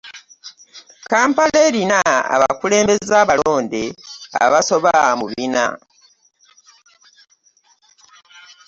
Kampala 1.11 1.57
erina 1.67 1.99
abakulembeze 2.35 3.13
abalonde 3.23 3.83
abasoba 4.45 4.93
mu 5.19 5.25
bina. 5.31 5.65